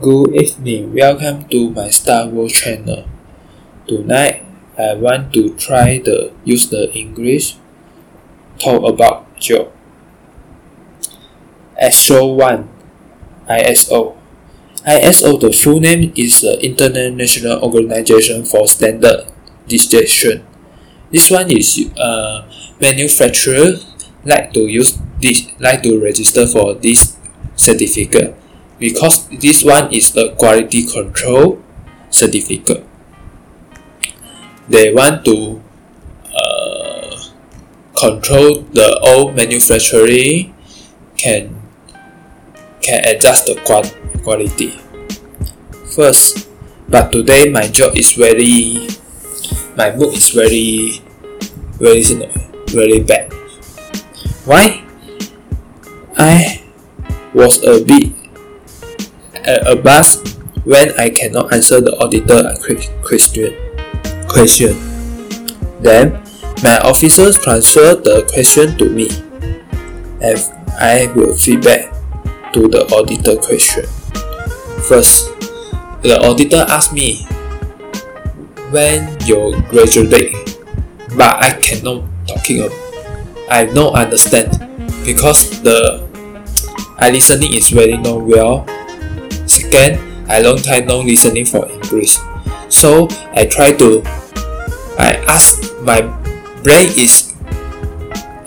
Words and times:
Good 0.00 0.32
evening, 0.32 0.94
welcome 0.94 1.44
to 1.52 1.68
my 1.76 1.90
Star 1.90 2.24
Wars 2.26 2.56
channel. 2.56 3.04
Tonight, 3.86 4.48
I 4.78 4.96
want 4.96 5.28
to 5.36 5.52
try 5.60 6.00
the 6.00 6.32
use 6.40 6.72
the 6.72 6.88
English 6.96 7.60
talk 8.56 8.80
about 8.80 9.28
job. 9.36 9.68
ISO 11.76 12.32
1 12.32 12.64
ISO 13.44 14.16
ISO 14.88 15.36
the 15.36 15.52
full 15.52 15.84
name 15.84 16.16
is 16.16 16.40
the 16.40 16.56
International 16.64 17.60
Organization 17.60 18.40
for 18.48 18.64
Standardization. 18.64 20.48
This 21.12 21.28
one 21.28 21.52
is 21.52 21.76
uh, 22.00 22.48
manufacturer 22.80 23.76
like 24.24 24.56
to 24.56 24.64
use 24.64 24.96
this 25.20 25.52
like 25.60 25.84
to 25.84 26.00
register 26.00 26.48
for 26.48 26.72
this 26.72 27.20
certificate 27.52 28.39
because 28.80 29.28
this 29.28 29.62
one 29.62 29.92
is 29.92 30.12
the 30.16 30.32
quality 30.40 30.88
control 30.88 31.60
certificate. 32.08 32.82
They 34.68 34.92
want 34.92 35.24
to 35.26 35.60
uh, 36.32 37.16
control 37.94 38.64
the 38.72 38.98
old 39.04 39.36
manufacturing 39.36 40.56
can 41.16 41.60
can 42.80 43.04
adjust 43.04 43.46
the 43.46 43.60
quality. 44.24 44.80
First, 45.92 46.48
but 46.88 47.12
today 47.12 47.52
my 47.52 47.68
job 47.68 47.92
is 47.94 48.16
very 48.16 48.88
my 49.76 49.92
mood 49.92 50.16
is 50.16 50.32
very 50.32 51.04
very 51.76 52.00
very 52.72 53.00
bad. 53.04 53.28
Why? 54.48 54.80
I 56.16 56.64
was 57.34 57.62
a 57.64 57.84
bit 57.84 58.19
a 59.46 59.76
bus 59.76 60.22
when 60.64 60.92
I 60.98 61.10
cannot 61.10 61.52
answer 61.52 61.80
the 61.80 61.96
auditor 61.98 62.54
question. 63.02 63.56
question. 64.28 64.76
Then 65.80 66.20
my 66.62 66.78
officers 66.84 67.40
transfer 67.40 67.96
the 67.96 68.28
question 68.32 68.76
to 68.76 68.88
me 68.88 69.08
and 70.20 70.38
I 70.76 71.10
will 71.16 71.34
feedback 71.34 71.92
to 72.52 72.68
the 72.68 72.84
auditor 72.92 73.36
question. 73.36 73.84
First, 74.84 75.32
the 76.02 76.20
auditor 76.20 76.64
asked 76.68 76.92
me 76.92 77.24
when 78.70 79.16
you 79.24 79.60
graduate, 79.68 80.32
but 81.16 81.42
I 81.42 81.56
cannot 81.60 82.04
talking 82.26 82.62
of 82.62 82.72
I 83.50 83.66
don't 83.66 83.94
understand 83.94 84.54
because 85.04 85.60
the 85.62 86.06
I 86.98 87.10
listening 87.10 87.54
is 87.54 87.70
very 87.70 87.96
not 87.96 88.22
well 88.22 88.64
Second, 89.70 90.26
I 90.28 90.40
long 90.40 90.56
time 90.58 90.86
no 90.86 90.98
listening 90.98 91.46
for 91.46 91.62
English. 91.70 92.18
So 92.68 93.06
I 93.34 93.46
try 93.46 93.70
to 93.78 94.02
I 94.98 95.22
ask 95.30 95.62
my 95.82 96.02
brain 96.66 96.90
is 96.98 97.30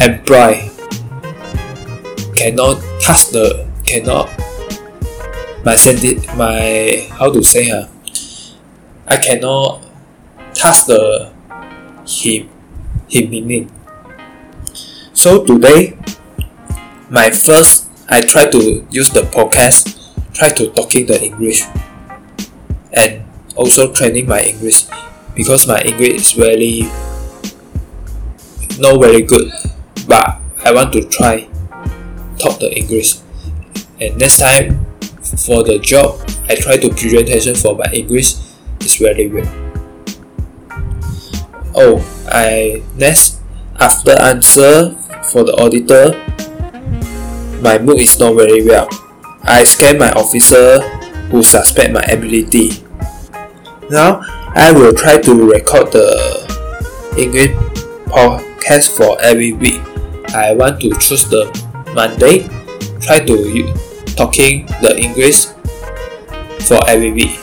employed 0.00 0.72
cannot 2.32 2.80
touch 3.04 3.28
the 3.36 3.68
cannot 3.84 4.32
my 5.62 5.76
senti 5.76 6.16
my 6.40 7.04
how 7.12 7.30
to 7.30 7.44
say 7.44 7.68
huh? 7.68 7.84
I 9.06 9.18
cannot 9.18 9.84
touch 10.54 10.86
the 10.86 11.30
him 12.08 12.48
him 13.12 13.28
meaning. 13.28 13.70
So 15.12 15.44
today 15.44 15.98
my 17.10 17.28
first 17.28 17.90
I 18.08 18.22
try 18.22 18.48
to 18.48 18.86
use 18.88 19.10
the 19.10 19.28
podcast 19.28 19.99
try 20.40 20.48
to 20.48 20.72
talking 20.72 21.04
the 21.04 21.20
English 21.20 21.68
and 22.96 23.20
also 23.56 23.92
training 23.92 24.26
my 24.26 24.40
English 24.40 24.86
because 25.36 25.68
my 25.68 25.78
English 25.82 26.16
is 26.16 26.36
really 26.38 26.88
not 28.80 28.96
very 28.96 29.20
good 29.20 29.52
but 30.08 30.40
I 30.64 30.72
want 30.72 30.94
to 30.94 31.04
try 31.12 31.44
talk 32.38 32.58
the 32.58 32.72
English. 32.72 33.20
And 34.00 34.16
next 34.16 34.38
time 34.38 34.86
for 35.44 35.62
the 35.62 35.78
job 35.78 36.16
I 36.48 36.56
try 36.56 36.78
to 36.78 36.88
presentation 36.88 37.54
for 37.54 37.76
my 37.76 37.92
English 37.92 38.40
is 38.80 38.96
very 38.96 39.28
well 39.28 39.44
oh 41.76 42.00
I 42.32 42.80
next 42.96 43.44
after 43.76 44.16
answer 44.16 44.96
for 45.36 45.44
the 45.44 45.52
auditor 45.60 46.16
my 47.60 47.76
mood 47.76 48.00
is 48.00 48.18
not 48.18 48.32
very 48.36 48.64
well 48.64 48.88
I 49.50 49.64
scan 49.64 49.98
my 49.98 50.12
officer 50.12 50.78
who 51.34 51.42
suspect 51.42 51.92
my 51.92 52.02
ability. 52.06 52.70
Now 53.90 54.22
I 54.54 54.70
will 54.70 54.94
try 54.94 55.18
to 55.18 55.50
record 55.50 55.90
the 55.90 56.06
English 57.18 57.50
podcast 58.06 58.94
for 58.94 59.20
every 59.20 59.52
week. 59.52 59.82
I 60.30 60.54
want 60.54 60.78
to 60.82 60.94
choose 61.02 61.26
the 61.26 61.50
Monday, 61.98 62.46
try 63.02 63.18
to 63.26 63.34
talking 64.14 64.66
the 64.86 64.94
English 64.94 65.46
for 66.70 66.86
every 66.86 67.10
week. 67.10 67.34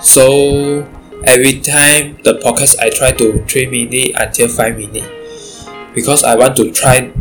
So 0.00 0.88
every 1.24 1.60
time 1.60 2.16
the 2.24 2.40
podcast 2.40 2.80
I 2.80 2.88
try 2.88 3.12
to 3.12 3.44
3 3.44 3.66
minutes 3.68 4.16
until 4.16 4.48
5 4.48 4.78
minutes 4.78 5.68
because 5.92 6.24
I 6.24 6.34
want 6.36 6.56
to 6.56 6.72
try 6.72 7.12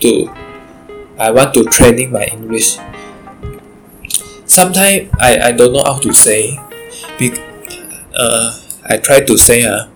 to 0.00 0.30
I 1.18 1.30
want 1.30 1.54
to 1.54 1.64
training 1.64 2.10
my 2.10 2.24
English. 2.24 2.76
Sometimes 4.46 5.10
I, 5.20 5.38
I 5.48 5.52
don't 5.52 5.72
know 5.72 5.84
how 5.84 5.98
to 5.98 6.12
say. 6.12 6.58
Be, 7.18 7.30
uh, 8.14 8.58
I 8.86 8.98
try 8.98 9.20
to 9.20 9.38
say 9.38 9.64
uh, 9.64 9.86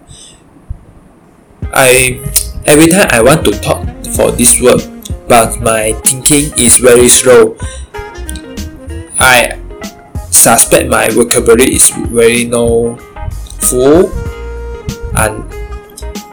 I 1.73 2.23
every 2.67 2.89
time 2.89 3.09
I 3.11 3.21
want 3.23 3.45
to 3.47 3.53
talk 3.61 3.83
for 4.15 4.31
this 4.31 4.61
word, 4.61 4.81
but 5.29 5.61
my 5.61 5.93
thinking 6.05 6.55
is 6.59 6.79
very 6.79 7.09
slow. 7.09 7.57
I 9.19 9.59
suspect 10.31 10.89
my 10.89 11.09
vocabulary 11.11 11.75
is 11.75 11.91
very 12.15 12.45
no 12.45 12.97
full 13.59 14.07
and 15.19 15.43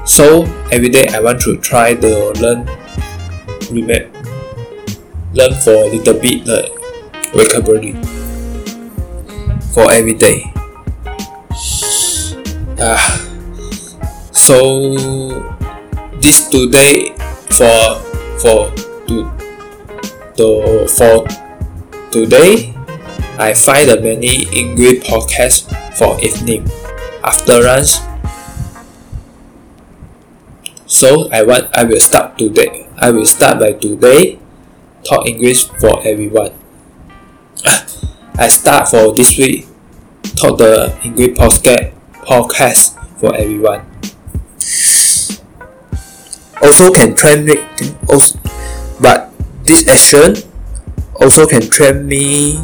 so 0.07 0.43
every 0.71 0.89
day 0.89 1.07
I 1.07 1.19
want 1.19 1.41
to 1.41 1.57
try 1.57 1.95
to 1.95 2.31
learn 2.39 2.69
remember 3.71 4.11
learn 5.33 5.53
for 5.61 5.75
a 5.75 5.87
little 5.91 6.13
bit 6.19 6.45
the 6.45 6.71
vocabulary 7.33 7.93
for 9.73 9.91
every 9.91 10.13
day. 10.13 10.51
Uh, 12.79 13.17
so 14.31 14.85
this 16.19 16.47
today 16.49 17.11
for 17.51 17.99
for 18.39 18.71
to, 19.07 19.27
to 20.37 20.87
for 20.87 21.27
today 22.11 22.73
I 23.37 23.53
find 23.53 23.89
the 23.89 23.99
many 23.99 24.47
English 24.55 25.03
podcasts 25.03 25.67
for 25.97 26.19
evening 26.23 26.69
after 27.23 27.59
lunch. 27.59 27.99
So 30.95 31.28
I 31.28 31.44
want 31.44 31.67
I 31.75 31.83
will 31.83 32.00
start 32.00 32.39
today 32.39 32.88
I 32.95 33.11
will 33.11 33.28
start 33.28 33.59
by 33.59 33.73
today 33.75 34.39
talk 35.03 35.28
English 35.28 35.67
for 35.75 36.00
everyone. 36.07 36.56
I 38.39 38.47
start 38.47 38.88
for 38.88 39.11
this 39.11 39.35
week 39.35 39.67
talk 40.39 40.55
the 40.55 40.95
English 41.03 41.35
podcast 41.35 41.91
podcast 42.23 42.95
for 43.19 43.35
everyone. 43.35 43.84
Also 46.63 46.88
can 46.95 47.11
train 47.11 47.44
me 47.44 47.59
also 48.07 48.39
but 49.03 49.35
this 49.67 49.84
action 49.91 50.47
also 51.19 51.44
can 51.44 51.67
train 51.67 52.08
me 52.08 52.55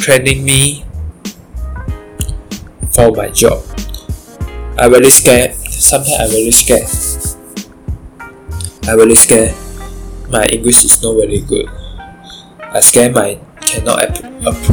training 0.00 0.48
me 0.48 0.88
for 2.88 3.12
my 3.12 3.28
job. 3.28 3.60
I 4.80 4.88
very 4.88 5.12
scared. 5.12 5.59
Sometimes 5.80 6.20
I'm 6.20 6.28
very 6.28 6.50
scared 6.52 6.86
I'm 8.84 8.96
really 8.98 9.14
scared. 9.14 9.54
My 10.28 10.44
English 10.46 10.84
is 10.84 11.02
not 11.02 11.14
very 11.14 11.40
good. 11.40 11.68
I 12.60 12.80
scared 12.80 13.14
my 13.14 13.38
cannot 13.62 14.18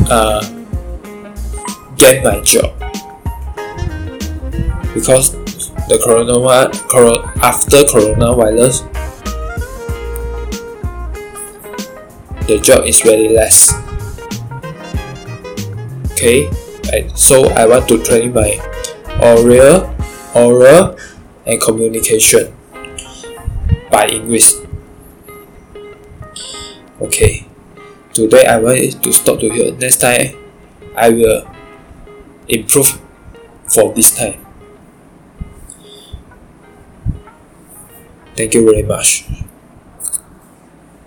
uh, 0.09 0.41
get 1.95 2.23
my 2.23 2.41
job 2.41 2.73
because 4.93 5.31
the 5.87 6.01
corona 6.01 6.41
after 7.45 7.85
coronavirus 7.85 8.89
the 12.47 12.57
job 12.57 12.85
is 12.85 12.99
very 13.01 13.29
less. 13.29 13.69
Okay, 16.13 16.49
right. 16.91 17.05
so 17.13 17.49
I 17.53 17.67
want 17.67 17.87
to 17.89 18.01
train 18.03 18.33
my 18.33 18.57
oral, 19.21 19.93
oral, 20.33 20.96
and 21.47 21.61
communication 21.61 22.53
by 23.89 24.07
English. 24.07 24.53
Okay, 27.01 27.47
today 28.13 28.45
I 28.45 28.57
want 28.57 29.01
to 29.03 29.13
stop 29.13 29.39
to 29.39 29.49
here. 29.49 29.71
Next 29.73 29.97
time, 29.97 30.35
I 30.95 31.09
will 31.09 31.47
improve 32.47 32.99
for 33.67 33.93
this 33.93 34.15
time. 34.15 34.43
Thank 38.35 38.53
you 38.53 38.65
very 38.65 38.83
much. 38.83 39.25